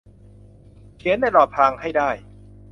[0.97, 2.09] เขียนในหลอดพลังให้ได้